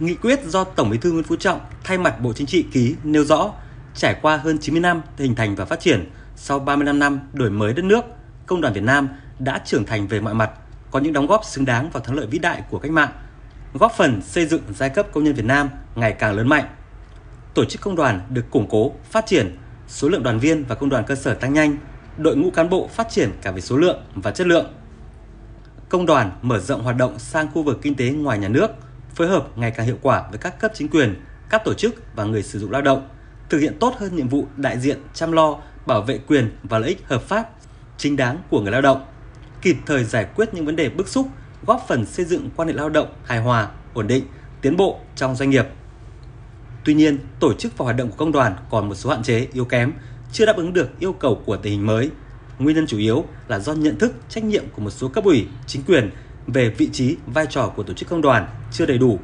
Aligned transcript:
Nghị 0.00 0.14
quyết 0.14 0.44
do 0.44 0.64
Tổng 0.64 0.90
Bí 0.90 0.98
thư 0.98 1.12
Nguyễn 1.12 1.24
Phú 1.24 1.36
Trọng 1.36 1.60
thay 1.84 1.98
mặt 1.98 2.20
Bộ 2.20 2.32
Chính 2.32 2.46
trị 2.46 2.66
ký 2.72 2.96
nêu 3.04 3.24
rõ, 3.24 3.52
trải 3.94 4.16
qua 4.22 4.36
hơn 4.36 4.58
90 4.58 4.80
năm 4.80 5.02
hình 5.18 5.34
thành 5.34 5.54
và 5.54 5.64
phát 5.64 5.80
triển, 5.80 6.10
sau 6.36 6.58
35 6.58 6.98
năm 6.98 7.20
đổi 7.32 7.50
mới 7.50 7.72
đất 7.72 7.84
nước, 7.84 8.04
Công 8.46 8.60
đoàn 8.60 8.74
Việt 8.74 8.82
Nam 8.82 9.08
đã 9.38 9.62
trưởng 9.64 9.84
thành 9.84 10.08
về 10.08 10.20
mọi 10.20 10.34
mặt, 10.34 10.50
có 10.90 10.98
những 10.98 11.12
đóng 11.12 11.26
góp 11.26 11.44
xứng 11.44 11.64
đáng 11.64 11.90
vào 11.90 12.02
thắng 12.02 12.16
lợi 12.16 12.26
vĩ 12.26 12.38
đại 12.38 12.62
của 12.70 12.78
cách 12.78 12.90
mạng, 12.90 13.08
góp 13.74 13.92
phần 13.96 14.22
xây 14.22 14.46
dựng 14.46 14.62
giai 14.74 14.90
cấp 14.90 15.06
công 15.12 15.24
nhân 15.24 15.34
Việt 15.34 15.44
Nam 15.44 15.68
ngày 15.94 16.12
càng 16.12 16.36
lớn 16.36 16.48
mạnh. 16.48 16.64
Tổ 17.54 17.64
chức 17.64 17.80
công 17.80 17.96
đoàn 17.96 18.20
được 18.30 18.50
củng 18.50 18.66
cố, 18.70 18.92
phát 19.10 19.26
triển, 19.26 19.56
số 19.88 20.08
lượng 20.08 20.22
đoàn 20.22 20.38
viên 20.38 20.64
và 20.64 20.74
công 20.74 20.88
đoàn 20.88 21.04
cơ 21.06 21.14
sở 21.14 21.34
tăng 21.34 21.52
nhanh, 21.52 21.76
đội 22.18 22.36
ngũ 22.36 22.50
cán 22.50 22.70
bộ 22.70 22.88
phát 22.88 23.10
triển 23.10 23.30
cả 23.42 23.50
về 23.50 23.60
số 23.60 23.76
lượng 23.76 24.00
và 24.14 24.30
chất 24.30 24.46
lượng. 24.46 24.66
Công 25.88 26.06
đoàn 26.06 26.30
mở 26.42 26.58
rộng 26.58 26.82
hoạt 26.82 26.96
động 26.96 27.18
sang 27.18 27.48
khu 27.54 27.62
vực 27.62 27.78
kinh 27.82 27.94
tế 27.94 28.10
ngoài 28.10 28.38
nhà 28.38 28.48
nước, 28.48 28.70
phối 29.18 29.28
hợp 29.28 29.58
ngày 29.58 29.70
càng 29.70 29.86
hiệu 29.86 29.98
quả 30.02 30.24
với 30.30 30.38
các 30.38 30.60
cấp 30.60 30.72
chính 30.74 30.88
quyền, 30.88 31.14
các 31.50 31.64
tổ 31.64 31.74
chức 31.74 31.94
và 32.16 32.24
người 32.24 32.42
sử 32.42 32.58
dụng 32.58 32.70
lao 32.70 32.82
động, 32.82 33.08
thực 33.50 33.58
hiện 33.58 33.78
tốt 33.80 33.94
hơn 33.98 34.16
nhiệm 34.16 34.28
vụ 34.28 34.46
đại 34.56 34.78
diện 34.78 34.98
chăm 35.14 35.32
lo, 35.32 35.58
bảo 35.86 36.02
vệ 36.02 36.18
quyền 36.18 36.56
và 36.62 36.78
lợi 36.78 36.88
ích 36.88 37.04
hợp 37.04 37.22
pháp, 37.22 37.50
chính 37.96 38.16
đáng 38.16 38.38
của 38.50 38.60
người 38.60 38.72
lao 38.72 38.82
động, 38.82 39.04
kịp 39.62 39.76
thời 39.86 40.04
giải 40.04 40.26
quyết 40.34 40.54
những 40.54 40.66
vấn 40.66 40.76
đề 40.76 40.88
bức 40.88 41.08
xúc, 41.08 41.28
góp 41.66 41.84
phần 41.88 42.06
xây 42.06 42.24
dựng 42.24 42.50
quan 42.56 42.68
hệ 42.68 42.74
lao 42.74 42.88
động 42.88 43.08
hài 43.24 43.38
hòa, 43.38 43.68
ổn 43.94 44.06
định, 44.06 44.24
tiến 44.60 44.76
bộ 44.76 45.00
trong 45.16 45.36
doanh 45.36 45.50
nghiệp. 45.50 45.66
Tuy 46.84 46.94
nhiên, 46.94 47.18
tổ 47.40 47.54
chức 47.54 47.78
và 47.78 47.84
hoạt 47.84 47.96
động 47.96 48.08
của 48.08 48.16
công 48.16 48.32
đoàn 48.32 48.56
còn 48.70 48.88
một 48.88 48.94
số 48.94 49.10
hạn 49.10 49.22
chế, 49.22 49.46
yếu 49.52 49.64
kém, 49.64 49.92
chưa 50.32 50.46
đáp 50.46 50.56
ứng 50.56 50.72
được 50.72 51.00
yêu 51.00 51.12
cầu 51.12 51.42
của 51.46 51.56
tình 51.56 51.72
hình 51.72 51.86
mới. 51.86 52.10
Nguyên 52.58 52.76
nhân 52.76 52.86
chủ 52.86 52.98
yếu 52.98 53.24
là 53.48 53.58
do 53.58 53.72
nhận 53.72 53.98
thức, 53.98 54.12
trách 54.28 54.44
nhiệm 54.44 54.64
của 54.76 54.82
một 54.82 54.90
số 54.90 55.08
cấp 55.08 55.24
ủy, 55.24 55.46
chính 55.66 55.82
quyền 55.82 56.10
về 56.52 56.68
vị 56.68 56.88
trí, 56.92 57.16
vai 57.26 57.46
trò 57.50 57.72
của 57.76 57.82
tổ 57.82 57.94
chức 57.94 58.08
công 58.08 58.22
đoàn 58.22 58.46
chưa 58.72 58.86
đầy 58.86 58.98
đủ. 58.98 59.18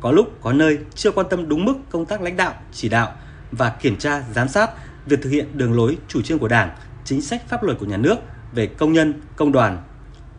Có 0.00 0.12
lúc, 0.12 0.38
có 0.40 0.52
nơi 0.52 0.78
chưa 0.94 1.10
quan 1.10 1.26
tâm 1.30 1.48
đúng 1.48 1.64
mức 1.64 1.74
công 1.90 2.06
tác 2.06 2.22
lãnh 2.22 2.36
đạo, 2.36 2.54
chỉ 2.72 2.88
đạo 2.88 3.12
và 3.52 3.70
kiểm 3.70 3.96
tra, 3.96 4.22
giám 4.34 4.48
sát 4.48 4.70
việc 5.06 5.22
thực 5.22 5.30
hiện 5.30 5.46
đường 5.54 5.76
lối, 5.76 5.98
chủ 6.08 6.22
trương 6.22 6.38
của 6.38 6.48
Đảng, 6.48 6.70
chính 7.04 7.22
sách 7.22 7.48
pháp 7.48 7.62
luật 7.62 7.78
của 7.78 7.86
nhà 7.86 7.96
nước 7.96 8.16
về 8.54 8.66
công 8.66 8.92
nhân, 8.92 9.22
công 9.36 9.52
đoàn. 9.52 9.82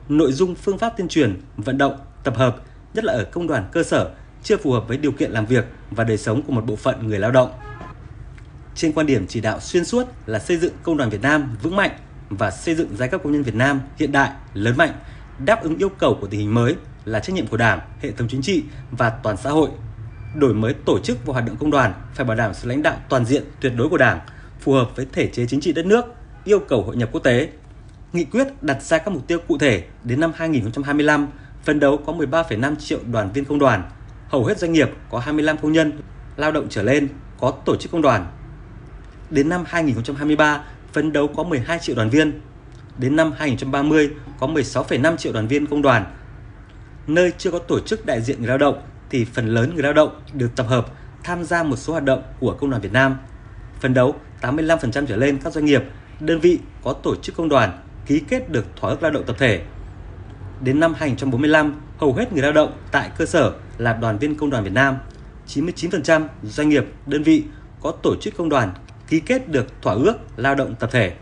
Nội 0.09 0.31
dung 0.31 0.55
phương 0.55 0.77
pháp 0.77 0.93
tuyên 0.97 1.07
truyền, 1.07 1.41
vận 1.57 1.77
động, 1.77 1.97
tập 2.23 2.35
hợp, 2.37 2.55
nhất 2.93 3.03
là 3.03 3.13
ở 3.13 3.23
công 3.23 3.47
đoàn 3.47 3.69
cơ 3.71 3.83
sở, 3.83 4.11
chưa 4.43 4.57
phù 4.57 4.71
hợp 4.71 4.87
với 4.87 4.97
điều 4.97 5.11
kiện 5.11 5.31
làm 5.31 5.45
việc 5.45 5.65
và 5.91 6.03
đời 6.03 6.17
sống 6.17 6.41
của 6.41 6.51
một 6.51 6.65
bộ 6.65 6.75
phận 6.75 7.07
người 7.07 7.19
lao 7.19 7.31
động. 7.31 7.51
Trên 8.75 8.93
quan 8.93 9.05
điểm 9.05 9.27
chỉ 9.27 9.41
đạo 9.41 9.59
xuyên 9.59 9.85
suốt 9.85 10.07
là 10.25 10.39
xây 10.39 10.57
dựng 10.57 10.73
công 10.83 10.97
đoàn 10.97 11.09
Việt 11.09 11.21
Nam 11.21 11.57
vững 11.61 11.75
mạnh 11.75 11.91
và 12.29 12.51
xây 12.51 12.75
dựng 12.75 12.89
giai 12.97 13.09
cấp 13.09 13.21
công 13.23 13.33
nhân 13.33 13.43
Việt 13.43 13.55
Nam 13.55 13.81
hiện 13.97 14.11
đại, 14.11 14.31
lớn 14.53 14.77
mạnh, 14.77 14.93
đáp 15.45 15.63
ứng 15.63 15.77
yêu 15.77 15.89
cầu 15.89 16.17
của 16.21 16.27
tình 16.27 16.39
hình 16.39 16.53
mới 16.53 16.75
là 17.05 17.19
trách 17.19 17.33
nhiệm 17.33 17.47
của 17.47 17.57
Đảng, 17.57 17.79
hệ 18.01 18.11
thống 18.11 18.27
chính 18.27 18.41
trị 18.41 18.63
và 18.91 19.09
toàn 19.09 19.37
xã 19.37 19.49
hội. 19.49 19.69
Đổi 20.35 20.53
mới 20.53 20.73
tổ 20.73 20.99
chức 20.99 21.25
và 21.25 21.33
hoạt 21.33 21.45
động 21.45 21.55
công 21.59 21.71
đoàn 21.71 21.93
phải 22.13 22.25
bảo 22.25 22.37
đảm 22.37 22.53
sự 22.53 22.67
lãnh 22.67 22.81
đạo 22.81 22.97
toàn 23.09 23.25
diện 23.25 23.43
tuyệt 23.61 23.73
đối 23.75 23.89
của 23.89 23.97
Đảng, 23.97 24.19
phù 24.59 24.73
hợp 24.73 24.95
với 24.95 25.07
thể 25.13 25.27
chế 25.27 25.45
chính 25.45 25.61
trị 25.61 25.73
đất 25.73 25.85
nước, 25.85 26.05
yêu 26.43 26.59
cầu 26.59 26.83
hội 26.83 26.95
nhập 26.95 27.09
quốc 27.11 27.23
tế. 27.23 27.49
Nghị 28.13 28.25
quyết 28.25 28.47
đặt 28.61 28.81
ra 28.81 28.97
các 28.97 29.11
mục 29.11 29.27
tiêu 29.27 29.39
cụ 29.47 29.57
thể 29.57 29.83
đến 30.03 30.19
năm 30.19 30.31
2025, 30.35 31.27
phấn 31.63 31.79
đấu 31.79 31.97
có 32.05 32.13
13,5 32.13 32.75
triệu 32.75 32.99
đoàn 33.11 33.31
viên 33.31 33.45
công 33.45 33.59
đoàn, 33.59 33.89
hầu 34.27 34.45
hết 34.45 34.57
doanh 34.57 34.73
nghiệp 34.73 34.89
có 35.09 35.19
25 35.19 35.57
công 35.57 35.71
nhân 35.71 35.91
lao 36.37 36.51
động 36.51 36.67
trở 36.69 36.83
lên 36.83 37.07
có 37.39 37.51
tổ 37.65 37.75
chức 37.75 37.91
công 37.91 38.01
đoàn. 38.01 38.27
Đến 39.29 39.49
năm 39.49 39.63
2023, 39.67 40.63
phấn 40.93 41.13
đấu 41.13 41.27
có 41.27 41.43
12 41.43 41.79
triệu 41.79 41.95
đoàn 41.95 42.09
viên. 42.09 42.41
Đến 42.99 43.15
năm 43.15 43.31
2030 43.37 44.09
có 44.39 44.47
16,5 44.47 45.17
triệu 45.17 45.33
đoàn 45.33 45.47
viên 45.47 45.65
công 45.65 45.81
đoàn. 45.81 46.05
Nơi 47.07 47.33
chưa 47.37 47.51
có 47.51 47.59
tổ 47.59 47.79
chức 47.79 48.05
đại 48.05 48.21
diện 48.21 48.37
người 48.39 48.47
lao 48.47 48.57
động 48.57 48.81
thì 49.09 49.25
phần 49.25 49.47
lớn 49.47 49.71
người 49.73 49.83
lao 49.83 49.93
động 49.93 50.21
được 50.33 50.49
tập 50.55 50.65
hợp 50.69 50.85
tham 51.23 51.43
gia 51.43 51.63
một 51.63 51.75
số 51.75 51.93
hoạt 51.93 52.03
động 52.03 52.23
của 52.39 52.57
Công 52.59 52.69
đoàn 52.69 52.81
Việt 52.81 52.93
Nam. 52.93 53.17
Phấn 53.79 53.93
đấu 53.93 54.15
85% 54.41 55.05
trở 55.05 55.15
lên 55.15 55.37
các 55.43 55.53
doanh 55.53 55.65
nghiệp, 55.65 55.83
đơn 56.19 56.39
vị 56.39 56.59
có 56.83 56.93
tổ 56.93 57.15
chức 57.15 57.35
công 57.35 57.49
đoàn 57.49 57.79
ký 58.05 58.19
kết 58.19 58.49
được 58.49 58.65
thỏa 58.75 58.89
ước 58.89 59.03
lao 59.03 59.11
động 59.11 59.23
tập 59.27 59.35
thể. 59.39 59.61
Đến 60.61 60.79
năm 60.79 60.93
2045, 60.97 61.81
hầu 61.97 62.13
hết 62.13 62.33
người 62.33 62.41
lao 62.41 62.51
động 62.51 62.73
tại 62.91 63.11
cơ 63.17 63.25
sở 63.25 63.53
là 63.77 63.93
đoàn 63.93 64.17
viên 64.17 64.35
công 64.35 64.49
đoàn 64.49 64.63
Việt 64.63 64.73
Nam. 64.73 64.97
99% 65.47 66.27
doanh 66.43 66.69
nghiệp, 66.69 66.85
đơn 67.05 67.23
vị 67.23 67.43
có 67.81 67.91
tổ 67.91 68.15
chức 68.21 68.37
công 68.37 68.49
đoàn 68.49 68.71
ký 69.07 69.19
kết 69.19 69.49
được 69.49 69.81
thỏa 69.81 69.93
ước 69.93 70.13
lao 70.37 70.55
động 70.55 70.75
tập 70.79 70.89
thể. 70.91 71.13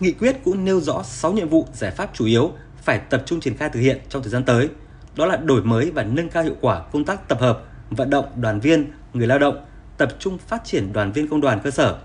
Nghị 0.00 0.12
quyết 0.12 0.36
cũng 0.44 0.64
nêu 0.64 0.80
rõ 0.80 1.02
6 1.02 1.32
nhiệm 1.32 1.48
vụ 1.48 1.66
giải 1.72 1.90
pháp 1.90 2.10
chủ 2.14 2.24
yếu 2.26 2.52
phải 2.82 2.98
tập 2.98 3.22
trung 3.26 3.40
triển 3.40 3.56
khai 3.56 3.70
thực 3.70 3.80
hiện 3.80 3.98
trong 4.08 4.22
thời 4.22 4.30
gian 4.30 4.44
tới. 4.44 4.68
Đó 5.16 5.26
là 5.26 5.36
đổi 5.36 5.62
mới 5.62 5.90
và 5.90 6.02
nâng 6.02 6.28
cao 6.28 6.42
hiệu 6.42 6.56
quả 6.60 6.82
công 6.92 7.04
tác 7.04 7.28
tập 7.28 7.40
hợp, 7.40 7.62
vận 7.90 8.10
động 8.10 8.24
đoàn 8.36 8.60
viên, 8.60 8.90
người 9.12 9.26
lao 9.26 9.38
động, 9.38 9.64
tập 9.96 10.08
trung 10.18 10.38
phát 10.38 10.64
triển 10.64 10.92
đoàn 10.92 11.12
viên 11.12 11.28
công 11.28 11.40
đoàn 11.40 11.60
cơ 11.64 11.70
sở. 11.70 11.98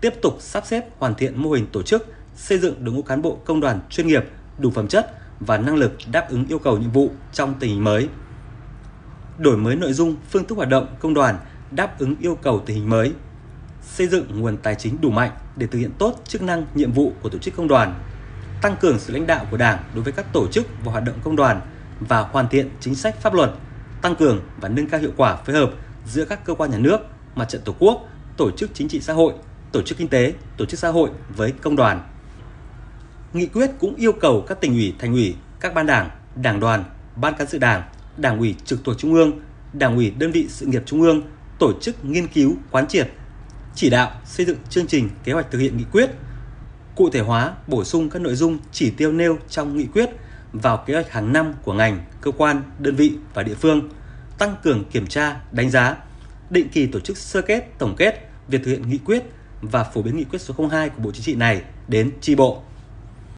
Tiếp 0.00 0.14
tục 0.22 0.36
sắp 0.40 0.66
xếp 0.66 0.84
hoàn 0.98 1.14
thiện 1.14 1.42
mô 1.42 1.50
hình 1.50 1.66
tổ 1.72 1.82
chức, 1.82 2.06
xây 2.36 2.58
dựng 2.58 2.84
đội 2.84 2.94
ngũ 2.94 3.02
cán 3.02 3.22
bộ 3.22 3.38
công 3.44 3.60
đoàn 3.60 3.80
chuyên 3.90 4.06
nghiệp, 4.06 4.24
đủ 4.58 4.70
phẩm 4.70 4.88
chất 4.88 5.12
và 5.40 5.58
năng 5.58 5.76
lực 5.76 5.92
đáp 6.12 6.30
ứng 6.30 6.46
yêu 6.48 6.58
cầu 6.58 6.78
nhiệm 6.78 6.90
vụ 6.90 7.10
trong 7.32 7.54
tình 7.60 7.70
hình 7.70 7.84
mới. 7.84 8.08
Đổi 9.38 9.56
mới 9.56 9.76
nội 9.76 9.92
dung, 9.92 10.16
phương 10.30 10.44
thức 10.44 10.54
hoạt 10.54 10.68
động 10.68 10.86
công 10.98 11.14
đoàn 11.14 11.36
đáp 11.70 11.98
ứng 11.98 12.14
yêu 12.20 12.34
cầu 12.34 12.62
tình 12.66 12.76
hình 12.76 12.90
mới, 12.90 13.12
xây 13.94 14.08
dựng 14.08 14.40
nguồn 14.40 14.56
tài 14.56 14.74
chính 14.74 15.00
đủ 15.00 15.10
mạnh 15.10 15.30
để 15.56 15.66
thực 15.66 15.78
hiện 15.78 15.90
tốt 15.98 16.22
chức 16.24 16.42
năng, 16.42 16.66
nhiệm 16.74 16.92
vụ 16.92 17.12
của 17.22 17.28
tổ 17.28 17.38
chức 17.38 17.56
công 17.56 17.68
đoàn, 17.68 17.94
tăng 18.62 18.76
cường 18.80 18.98
sự 18.98 19.12
lãnh 19.12 19.26
đạo 19.26 19.46
của 19.50 19.56
Đảng 19.56 19.84
đối 19.94 20.04
với 20.04 20.12
các 20.12 20.32
tổ 20.32 20.48
chức 20.48 20.66
và 20.84 20.92
hoạt 20.92 21.04
động 21.04 21.14
công 21.24 21.36
đoàn 21.36 21.60
và 22.00 22.20
hoàn 22.20 22.48
thiện 22.48 22.70
chính 22.80 22.94
sách 22.94 23.20
pháp 23.20 23.34
luật, 23.34 23.50
tăng 24.02 24.16
cường 24.16 24.40
và 24.60 24.68
nâng 24.68 24.86
cao 24.86 25.00
hiệu 25.00 25.12
quả 25.16 25.36
phối 25.36 25.56
hợp 25.56 25.70
giữa 26.06 26.24
các 26.24 26.44
cơ 26.44 26.54
quan 26.54 26.70
nhà 26.70 26.78
nước, 26.78 26.98
mặt 27.34 27.48
trận 27.48 27.62
tổ 27.64 27.74
quốc, 27.78 28.08
tổ 28.36 28.50
chức 28.50 28.70
chính 28.74 28.88
trị 28.88 29.00
xã 29.00 29.12
hội, 29.12 29.32
tổ 29.72 29.82
chức 29.82 29.98
kinh 29.98 30.08
tế, 30.08 30.32
tổ 30.56 30.64
chức 30.64 30.80
xã 30.80 30.88
hội 30.88 31.10
với 31.36 31.52
công 31.52 31.76
đoàn. 31.76 32.00
Nghị 33.32 33.46
quyết 33.46 33.70
cũng 33.78 33.94
yêu 33.94 34.12
cầu 34.12 34.44
các 34.48 34.60
tỉnh 34.60 34.72
ủy, 34.72 34.94
thành 34.98 35.12
ủy, 35.12 35.34
các 35.60 35.74
ban 35.74 35.86
đảng, 35.86 36.10
đảng 36.34 36.60
đoàn, 36.60 36.84
ban 37.16 37.34
cán 37.34 37.48
sự 37.48 37.58
đảng, 37.58 37.82
đảng 38.16 38.38
ủy 38.38 38.54
trực 38.64 38.84
thuộc 38.84 38.98
trung 38.98 39.14
ương, 39.14 39.32
đảng 39.72 39.96
ủy 39.96 40.10
đơn 40.10 40.32
vị 40.32 40.46
sự 40.48 40.66
nghiệp 40.66 40.82
trung 40.86 41.02
ương 41.02 41.22
tổ 41.58 41.72
chức 41.80 42.04
nghiên 42.04 42.28
cứu, 42.28 42.54
quán 42.70 42.86
triệt 42.86 43.10
chỉ 43.78 43.90
đạo 43.90 44.12
xây 44.24 44.46
dựng 44.46 44.56
chương 44.70 44.86
trình 44.86 45.10
kế 45.24 45.32
hoạch 45.32 45.50
thực 45.50 45.58
hiện 45.58 45.76
nghị 45.76 45.84
quyết, 45.92 46.10
cụ 46.94 47.10
thể 47.10 47.20
hóa, 47.20 47.52
bổ 47.66 47.84
sung 47.84 48.10
các 48.10 48.22
nội 48.22 48.34
dung 48.34 48.58
chỉ 48.72 48.90
tiêu 48.90 49.12
nêu 49.12 49.38
trong 49.48 49.76
nghị 49.76 49.86
quyết 49.86 50.10
vào 50.52 50.84
kế 50.86 50.94
hoạch 50.94 51.10
hàng 51.10 51.32
năm 51.32 51.54
của 51.62 51.72
ngành, 51.72 52.04
cơ 52.20 52.30
quan, 52.30 52.62
đơn 52.78 52.96
vị 52.96 53.12
và 53.34 53.42
địa 53.42 53.54
phương, 53.54 53.88
tăng 54.38 54.56
cường 54.62 54.84
kiểm 54.84 55.06
tra, 55.06 55.40
đánh 55.52 55.70
giá, 55.70 55.96
định 56.50 56.68
kỳ 56.68 56.86
tổ 56.86 57.00
chức 57.00 57.18
sơ 57.18 57.42
kết, 57.42 57.78
tổng 57.78 57.94
kết 57.96 58.30
việc 58.48 58.58
thực 58.64 58.70
hiện 58.70 58.88
nghị 58.88 58.98
quyết 58.98 59.22
và 59.62 59.84
phổ 59.84 60.02
biến 60.02 60.16
nghị 60.16 60.24
quyết 60.24 60.40
số 60.40 60.68
02 60.70 60.88
của 60.88 61.02
Bộ 61.02 61.12
Chính 61.12 61.22
trị 61.22 61.34
này 61.34 61.62
đến 61.88 62.10
tri 62.20 62.34
bộ. 62.34 62.62